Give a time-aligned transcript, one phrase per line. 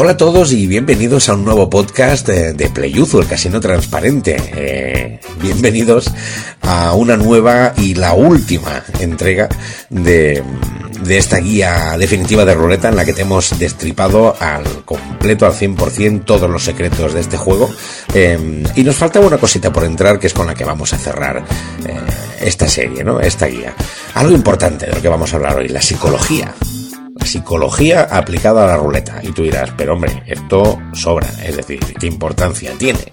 [0.00, 4.36] Hola a todos y bienvenidos a un nuevo podcast de, de Playuzo, el casino transparente.
[4.54, 6.12] Eh, bienvenidos
[6.62, 9.48] a una nueva y la última entrega
[9.90, 10.40] de,
[11.02, 15.52] de esta guía definitiva de ruleta en la que te hemos destripado al completo, al
[15.54, 17.68] 100%, todos los secretos de este juego.
[18.14, 20.96] Eh, y nos falta una cosita por entrar que es con la que vamos a
[20.96, 21.38] cerrar
[21.84, 22.00] eh,
[22.40, 23.18] esta serie, ¿no?
[23.18, 23.74] Esta guía.
[24.14, 26.54] Algo importante de lo que vamos a hablar hoy, la psicología
[27.28, 29.20] psicología aplicada a la ruleta.
[29.22, 33.12] Y tú dirás, pero hombre, esto sobra, es decir, ¿qué importancia tiene?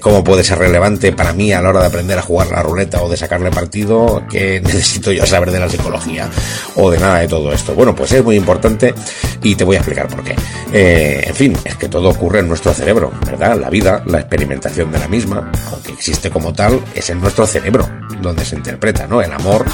[0.00, 3.02] Cómo puede ser relevante para mí a la hora de aprender a jugar la ruleta
[3.02, 6.28] o de sacarle partido, que necesito yo saber de la psicología
[6.76, 7.74] o de nada de todo esto.
[7.74, 8.94] Bueno, pues es muy importante
[9.42, 10.34] y te voy a explicar por qué.
[10.72, 13.58] Eh, en fin, es que todo ocurre en nuestro cerebro, ¿verdad?
[13.58, 17.88] La vida, la experimentación de la misma, aunque existe como tal, es en nuestro cerebro
[18.20, 19.22] donde se interpreta, ¿no?
[19.22, 19.64] El amor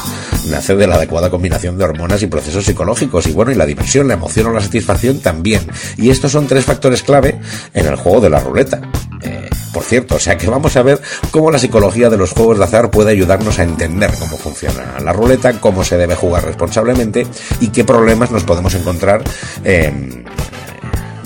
[0.51, 4.09] nace de la adecuada combinación de hormonas y procesos psicológicos y bueno, y la diversión,
[4.09, 5.63] la emoción o la satisfacción también.
[5.97, 7.41] Y estos son tres factores clave
[7.75, 8.81] en el juego de la ruleta.
[9.23, 12.57] Eh, por cierto, o sea que vamos a ver cómo la psicología de los juegos
[12.57, 17.27] de azar puede ayudarnos a entender cómo funciona la ruleta, cómo se debe jugar responsablemente
[17.61, 19.23] y qué problemas nos podemos encontrar.
[19.65, 20.25] Eh,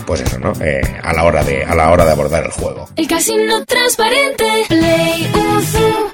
[0.05, 0.53] pues eso, ¿no?
[0.61, 2.89] Eh, a la hora de a la hora de abordar el juego.
[2.97, 5.31] El casino transparente, Play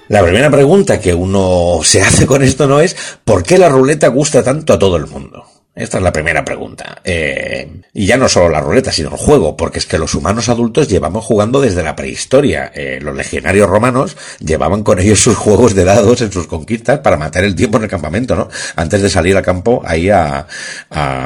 [0.09, 4.09] La primera pregunta que uno se hace con esto no es ¿por qué la ruleta
[4.09, 5.56] gusta tanto a todo el mundo?
[5.77, 7.03] Esta es la primera pregunta.
[7.05, 10.49] Eh, y ya no solo la ruleta, sino el juego, porque es que los humanos
[10.49, 12.73] adultos llevamos jugando desde la prehistoria.
[12.75, 17.19] Eh, los legionarios romanos llevaban con ellos sus juegos de dados en sus conquistas para
[17.19, 18.49] matar el tiempo en el campamento, ¿no?
[18.75, 20.47] Antes de salir al campo ahí a,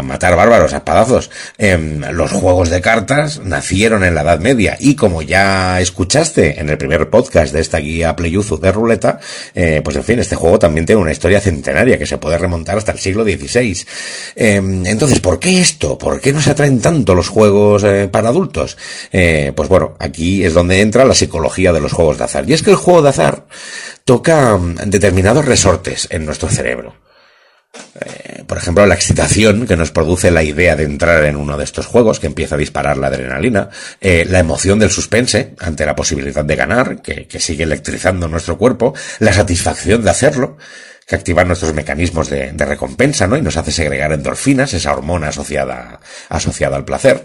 [0.03, 1.31] matar bárbaros, a espadazos.
[1.57, 6.69] Eh, los juegos de cartas nacieron en la Edad Media y como ya escuchaste en
[6.71, 9.21] el primer podcast de esta guía Playuzu de ruleta,
[9.55, 12.79] eh, pues en fin, este juego también tiene una historia centenaria que se puede remontar
[12.79, 13.87] hasta el siglo XVI.
[14.43, 15.99] Em, entonces, ¿por qué esto?
[15.99, 18.79] ¿Por qué nos atraen tanto los juegos eh, para adultos?
[19.13, 22.49] Eh, pues bueno, aquí es donde entra la psicología de los juegos de azar.
[22.49, 23.45] Y es que el juego de azar
[24.07, 26.95] toca mm, determinados resortes en nuestro cerebro.
[28.01, 31.65] Eh, por ejemplo, la excitación que nos produce la idea de entrar en uno de
[31.65, 33.69] estos juegos, que empieza a disparar la adrenalina,
[34.01, 38.95] la emoción del suspense ante la posibilidad de ganar, que, que sigue electrizando nuestro cuerpo,
[39.19, 40.57] la satisfacción de hacerlo,
[41.11, 43.37] que activan nuestros mecanismos de, recompensa, ¿no?
[43.37, 45.99] Y nos hace segregar endorfinas, esa hormona asociada,
[46.29, 47.25] asociada al placer.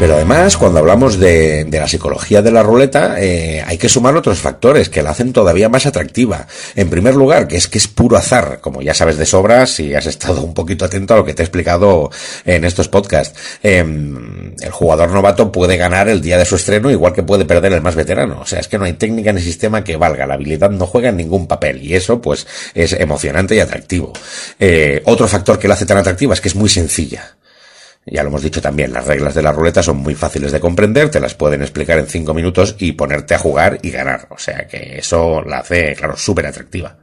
[0.00, 4.16] Pero además, cuando hablamos de, de la psicología de la ruleta, eh, hay que sumar
[4.16, 6.46] otros factores que la hacen todavía más atractiva.
[6.74, 9.94] En primer lugar, que es que es puro azar, como ya sabes de sobra si
[9.94, 12.10] has estado un poquito atento a lo que te he explicado
[12.46, 13.38] en estos podcasts.
[13.62, 17.74] Eh, el jugador novato puede ganar el día de su estreno igual que puede perder
[17.74, 18.40] el más veterano.
[18.40, 20.26] O sea, es que no hay técnica ni sistema que valga.
[20.26, 24.14] La habilidad no juega ningún papel y eso, pues, es emocionante y atractivo.
[24.58, 27.36] Eh, otro factor que la hace tan atractiva es que es muy sencilla.
[28.06, 31.10] Ya lo hemos dicho también, las reglas de la ruleta son muy fáciles de comprender,
[31.10, 34.26] te las pueden explicar en cinco minutos y ponerte a jugar y ganar.
[34.30, 36.96] O sea que eso la hace, claro, súper atractiva.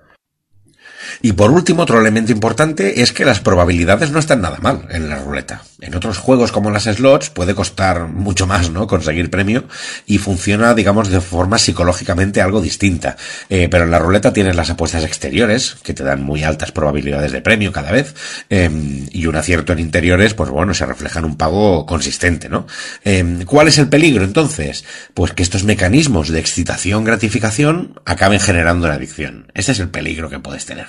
[1.22, 5.10] Y por último, otro elemento importante es que las probabilidades no están nada mal en
[5.10, 5.64] la ruleta.
[5.80, 8.88] En otros juegos como las slots puede costar mucho más, ¿no?
[8.88, 9.66] Conseguir premio
[10.08, 13.16] y funciona, digamos, de forma psicológicamente algo distinta.
[13.50, 17.32] Eh, pero en la ruleta tienes las apuestas exteriores, que te dan muy altas probabilidades
[17.32, 18.16] de premio cada vez,
[18.50, 18.70] eh,
[19.12, 22.66] y un acierto en interiores, pues bueno, se refleja en un pago consistente, ¿no?
[23.06, 24.84] Eh, ¿Cuál es el peligro entonces?
[25.14, 29.52] Pues que estos mecanismos de excitación-gratificación acaben generando una adicción.
[29.54, 30.88] Ese es el peligro que puedes tener.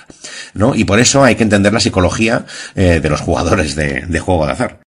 [0.53, 0.75] ¿No?
[0.75, 4.51] Y por eso hay que entender la psicología eh, de los jugadores de, juego de
[4.51, 4.79] azar.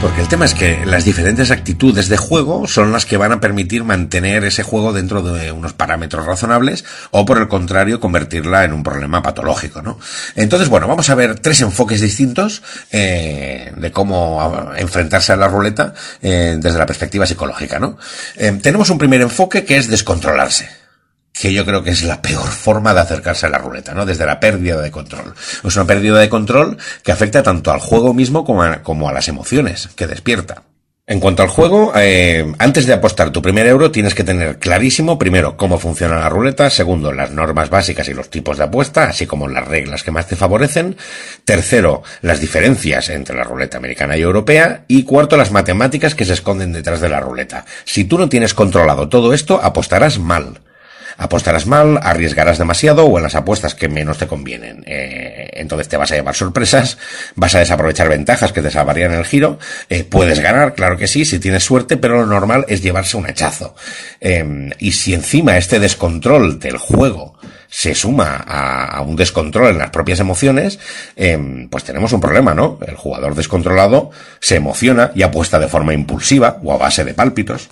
[0.00, 3.40] Porque el tema es que las diferentes actitudes de juego son las que van a
[3.40, 8.74] permitir mantener ese juego dentro de unos parámetros razonables o por el contrario convertirla en
[8.74, 9.98] un problema patológico, ¿no?
[10.36, 12.62] Entonces, bueno, vamos a ver tres enfoques distintos
[12.92, 17.96] eh, de cómo enfrentarse a la ruleta eh, desde la perspectiva psicológica, ¿no?
[18.60, 20.83] Tenemos un primer enfoque que es descontrolarse
[21.34, 24.06] que yo creo que es la peor forma de acercarse a la ruleta, ¿no?
[24.06, 25.34] Desde la pérdida de control.
[25.64, 29.12] Es una pérdida de control que afecta tanto al juego mismo como a, como a
[29.12, 30.62] las emociones que despierta.
[31.06, 35.18] En cuanto al juego, eh, antes de apostar tu primer euro tienes que tener clarísimo,
[35.18, 39.26] primero, cómo funciona la ruleta, segundo, las normas básicas y los tipos de apuesta, así
[39.26, 40.96] como las reglas que más te favorecen,
[41.44, 46.32] tercero, las diferencias entre la ruleta americana y europea, y cuarto, las matemáticas que se
[46.32, 47.66] esconden detrás de la ruleta.
[47.84, 50.60] Si tú no tienes controlado todo esto, apostarás mal
[51.16, 54.82] apostarás mal, arriesgarás demasiado o en las apuestas que menos te convienen.
[54.86, 56.98] Eh, entonces te vas a llevar sorpresas,
[57.34, 59.58] vas a desaprovechar ventajas que te salvarían el giro,
[59.88, 63.26] eh, puedes ganar, claro que sí, si tienes suerte, pero lo normal es llevarse un
[63.26, 63.74] hachazo.
[64.20, 67.38] Eh, y si encima este descontrol del juego
[67.74, 70.78] se suma a, un descontrol en las propias emociones,
[71.16, 72.78] em, pues tenemos un problema, ¿no?
[72.86, 74.10] El jugador descontrolado
[74.40, 77.70] se emociona y apuesta de forma impulsiva o a base de pálpitos.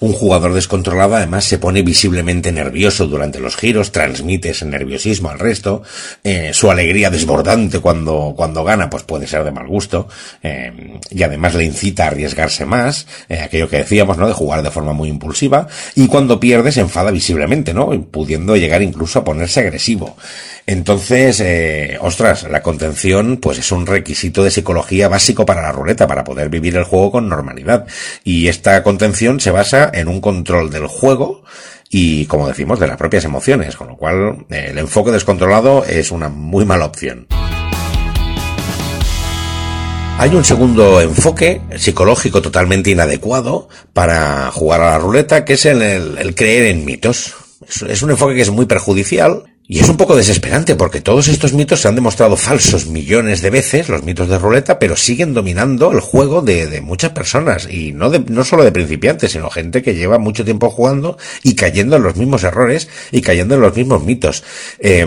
[0.00, 5.38] Un jugador descontrolado además se pone visiblemente nervioso durante los giros, transmite ese nerviosismo al
[5.38, 5.82] resto,
[6.24, 10.08] eh, su alegría desbordante cuando, cuando gana pues puede ser de mal gusto,
[10.42, 14.26] eh, y además le incita a arriesgarse más, eh, aquello que decíamos, ¿no?
[14.26, 17.90] De jugar de forma muy impulsiva, y cuando pierde se enfada visiblemente, ¿no?
[18.10, 20.16] Pudiendo llegar incluso a ponerse agresivo.
[20.70, 26.06] Entonces, eh, ostras, la contención pues es un requisito de psicología básico para la ruleta,
[26.06, 27.88] para poder vivir el juego con normalidad.
[28.22, 31.42] Y esta contención se basa en un control del juego
[31.90, 36.12] y, como decimos, de las propias emociones, con lo cual eh, el enfoque descontrolado es
[36.12, 37.26] una muy mala opción.
[40.18, 46.32] Hay un segundo enfoque psicológico totalmente inadecuado para jugar a la ruleta, que es el,
[46.36, 47.34] creer en mitos.
[47.88, 51.52] es un enfoque que es muy perjudicial y es un poco desesperante porque todos estos
[51.52, 55.92] mitos se han demostrado falsos millones de veces, los mitos de ruleta, pero siguen dominando
[55.92, 57.68] el juego de, de muchas personas.
[57.70, 61.54] Y no, de, no solo de principiantes, sino gente que lleva mucho tiempo jugando y
[61.54, 64.42] cayendo en los mismos errores y cayendo en los mismos mitos.
[64.80, 65.06] Eh,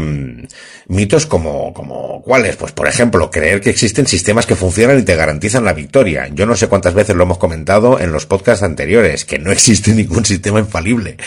[0.88, 2.56] mitos como, como, ¿cuáles?
[2.56, 6.30] Pues por ejemplo, creer que existen sistemas que funcionan y te garantizan la victoria.
[6.34, 9.92] Yo no sé cuántas veces lo hemos comentado en los podcasts anteriores, que no existe
[9.94, 11.18] ningún sistema infalible.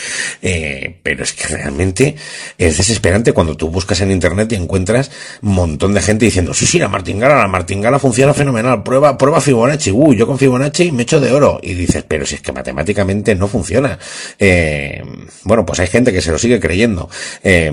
[0.41, 2.15] Eh, pero es que realmente
[2.57, 6.65] es desesperante cuando tú buscas en internet y encuentras un montón de gente diciendo, sí,
[6.65, 11.03] sí, la martingala, la martingala funciona fenomenal, prueba, prueba Fibonacci, uh, yo con Fibonacci me
[11.03, 11.59] echo de oro.
[11.61, 13.97] Y dices, pero si es que matemáticamente no funciona.
[14.39, 15.03] Eh,
[15.43, 17.09] bueno, pues hay gente que se lo sigue creyendo.
[17.43, 17.71] Eh,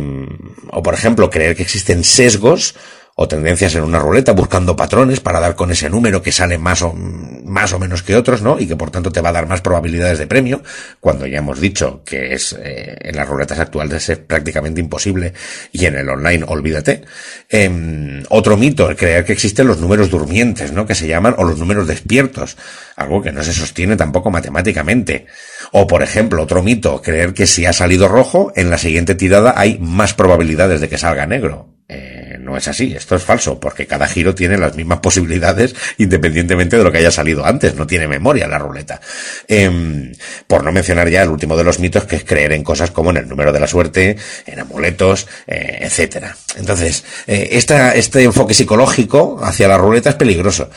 [0.70, 2.74] o por ejemplo, creer que existen sesgos
[3.16, 6.82] o tendencias en una ruleta buscando patrones para dar con ese número que sale más
[6.82, 8.58] o, más o menos que otros, ¿no?
[8.58, 10.62] Y que por tanto te va a dar más probabilidades de premio,
[10.98, 15.32] cuando ya hemos dicho que es eh, en las ruletas actuales es prácticamente imposible
[15.70, 17.04] y en el online olvídate.
[17.48, 20.84] Em, otro mito, el creer que existen los números durmientes, ¿no?
[20.84, 22.56] Que se llaman, o los números despiertos,
[22.96, 25.26] algo que no se sostiene tampoco matemáticamente.
[25.70, 29.54] O por ejemplo, otro mito, creer que si ha salido rojo, en la siguiente tirada
[29.56, 31.68] hay más probabilidades de que salga negro.
[31.88, 36.76] Eh, no es así, esto es falso, porque cada giro tiene las mismas posibilidades independientemente
[36.76, 39.00] de lo que haya salido antes, no tiene memoria la ruleta.
[39.48, 40.12] Em,
[40.46, 43.10] por no mencionar ya el último de los mitos, que es creer en cosas como
[43.10, 46.36] en el número de la suerte, en amuletos, eh, etcétera.
[46.56, 50.70] Entonces, eh, este enfoque psicológico hacia la ruleta es peligroso,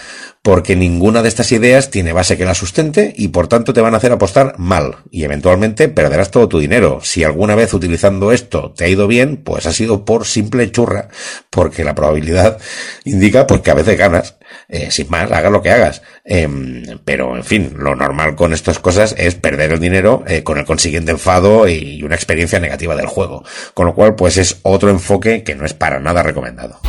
[0.47, 3.93] porque ninguna de estas ideas tiene base que la sustente y por tanto te van
[3.93, 7.01] a hacer apostar mal y eventualmente perderás todo tu dinero.
[7.03, 11.09] Si alguna vez utilizando esto te ha ido bien, pues ha sido por simple churra,
[11.49, 12.59] porque la probabilidad
[13.03, 14.37] indica pues que a veces ganas.
[14.69, 16.01] Eh, sin más, hagas lo que hagas.
[16.23, 20.57] Em, pero, en fin, lo normal con estas cosas es perder el dinero eh, con
[20.57, 23.43] el consiguiente enfado y una experiencia negativa del juego.
[23.73, 26.79] Con lo cual, pues es otro enfoque que no es para nada recomendado.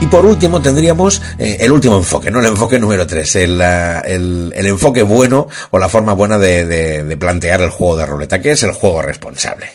[0.00, 2.38] Y por último tendríamos eh, el último enfoque, ¿no?
[2.38, 7.70] El enfoque número 3, el, el, enfoque bueno o la forma buena de, plantear el
[7.70, 9.66] juego de ruleta, que es el juego responsable.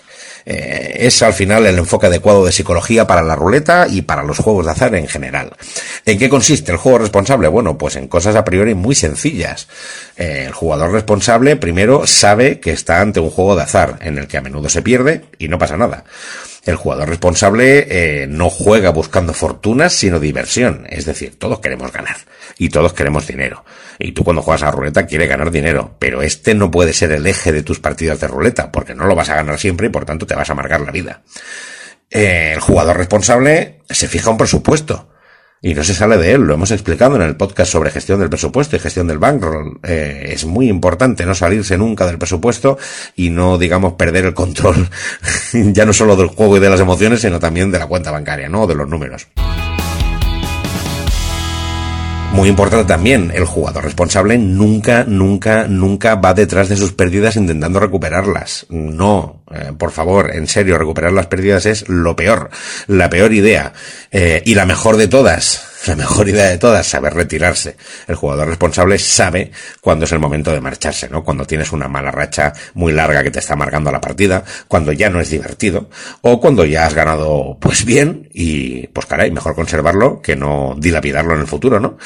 [0.46, 4.38] Eh, es al final el enfoque adecuado de psicología para la ruleta y para los
[4.38, 5.52] juegos de azar en general.
[6.06, 7.50] ¿En qué consiste el juego responsable?
[7.50, 9.68] Bueno, pues en cosas a priori muy sencillas.
[10.16, 14.28] Eh, el jugador responsable primero sabe que está ante un juego de azar en el
[14.28, 16.06] que a menudo se pierde y no pasa nada.
[16.66, 20.86] El jugador responsable eh, no juega buscando fortunas, sino diversión.
[20.90, 22.16] Es decir, todos queremos ganar
[22.58, 23.66] y todos queremos dinero.
[24.00, 27.28] Y tú cuando juegas a ruleta quieres ganar dinero, pero este no puede ser el
[27.28, 30.06] eje de tus partidas de ruleta, porque no lo vas a ganar siempre y por
[30.06, 31.22] tanto te vas a amargar la vida.
[32.10, 35.13] Eh, el jugador responsable se fija un presupuesto
[35.64, 36.42] y no se sale de él.
[36.42, 39.80] Lo hemos explicado en el podcast sobre gestión del presupuesto y gestión del bankroll.
[39.82, 42.78] Eh, es muy importante no salirse nunca del presupuesto
[43.16, 44.90] y no, digamos, perder el control
[45.54, 48.50] ya no solo del juego y de las emociones, sino también de la cuenta bancaria,
[48.50, 48.68] ¿no?
[48.68, 49.28] De los números.
[52.34, 57.80] Muy importante también, el jugador responsable nunca, nunca, nunca va detrás de sus pérdidas intentando
[57.80, 58.66] recuperarlas.
[58.70, 62.50] No, eh, por favor, en serio, recuperar las pérdidas es lo peor,
[62.88, 63.74] la peor idea.
[64.12, 67.76] Eh, y la mejor de todas, la mejor idea de todas, saber retirarse.
[68.08, 71.24] El jugador responsable sabe cuándo es el momento de marcharse, ¿no?
[71.24, 75.10] Cuando tienes una mala racha muy larga que te está amargando la partida, cuando ya
[75.10, 75.90] no es divertido,
[76.22, 81.34] o cuando ya has ganado, pues bien, y pues caray, mejor conservarlo que no dilapidarlo
[81.34, 81.98] en el futuro, ¿no?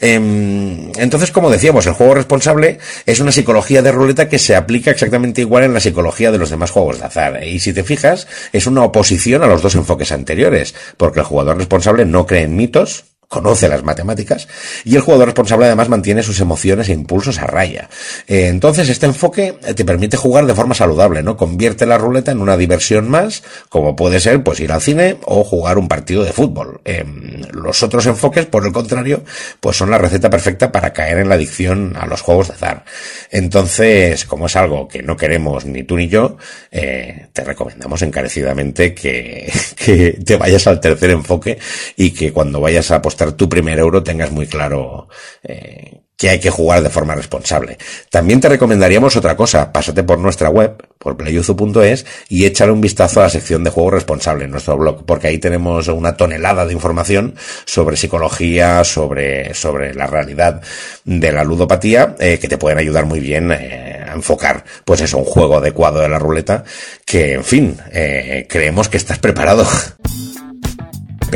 [0.00, 4.90] Em, entonces, como decíamos, el juego responsable es una psicología de ruleta que se aplica
[4.90, 7.44] exactamente igual en la psicología de los demás juegos de azar.
[7.44, 11.56] Y si te fijas, es una oposición a los dos enfoques anteriores, porque el jugador
[11.58, 14.48] responsable no cree en mitos, conoce las matemáticas
[14.84, 17.88] y el jugador responsable además mantiene sus emociones e impulsos a raya.
[18.26, 21.36] Eh, entonces este enfoque te permite jugar de forma saludable, ¿no?
[21.36, 25.44] Convierte la ruleta en una diversión más, como puede ser pues ir al cine o
[25.44, 26.80] jugar un partido de fútbol.
[26.84, 29.24] Em, los otros enfoques, por el contrario,
[29.60, 32.84] pues son la receta perfecta para caer en la adicción a los juegos de azar.
[33.30, 36.36] Entonces, como es algo que no queremos ni tú ni yo,
[36.70, 41.58] eh, te recomendamos encarecidamente que, que te vayas al tercer enfoque
[41.96, 43.02] y que cuando vayas a
[43.36, 45.08] tu primer euro tengas muy claro
[45.42, 47.76] eh, que hay que jugar de forma responsable.
[48.10, 53.20] También te recomendaríamos otra cosa, pásate por nuestra web, por playuzu.es y échale un vistazo
[53.20, 56.72] a la sección de juego responsable en nuestro blog, porque ahí tenemos una tonelada de
[56.72, 57.34] información
[57.66, 60.62] sobre psicología, sobre, sobre la realidad
[61.04, 65.18] de la ludopatía, eh, que te pueden ayudar muy bien eh, a enfocar, pues eso,
[65.18, 66.64] un juego adecuado de la ruleta,
[67.04, 69.66] que en fin, eh, creemos que estás preparado.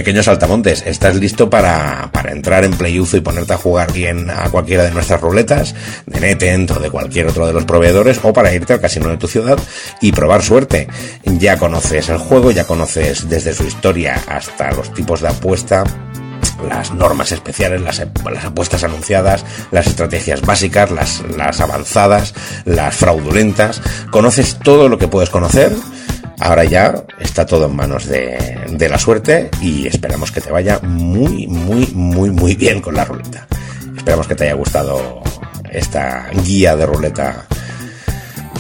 [0.01, 4.49] Pequeños saltamontes, ¿estás listo para, para entrar en PlayUzo y ponerte a jugar bien a
[4.49, 5.75] cualquiera de nuestras ruletas,
[6.07, 9.19] de NetEnt o de cualquier otro de los proveedores, o para irte al casino de
[9.19, 9.59] tu ciudad
[10.01, 10.89] y probar suerte?
[11.23, 15.85] Ya conoces el juego, ya conoces desde su historia hasta los tipos de apuesta,
[16.67, 22.33] las normas especiales, las, las, apuestas anunciadas, las estrategias básicas, las, las avanzadas,
[22.65, 23.83] las fraudulentas.
[24.11, 25.77] Conoces todo lo que puedes conocer
[26.41, 31.47] Ahora ya está todo en manos de, la suerte y esperamos que te vaya muy,
[31.47, 33.47] muy, muy, muy bien con la ruleta.
[33.97, 35.23] Esperamos que te haya gustado
[35.71, 37.47] esta guía de ruleta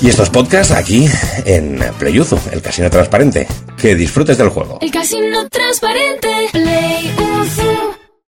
[0.02, 1.06] y estos podcasts aquí
[1.44, 3.46] en Playuzu, el casino transparente.
[3.76, 4.78] Que disfrutes del juego.
[4.80, 7.99] El casino transparente, Playuzu.